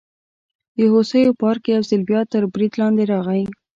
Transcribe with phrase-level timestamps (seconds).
[0.77, 3.43] د هوسیو پارک یو ځل بیا تر برید لاندې راغی.